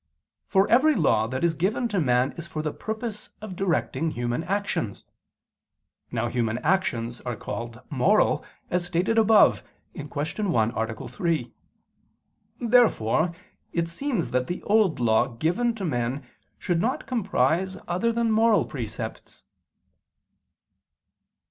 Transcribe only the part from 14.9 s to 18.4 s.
Law given to men should not comprise other than